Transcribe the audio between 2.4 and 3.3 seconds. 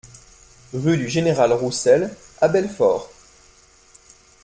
Belfort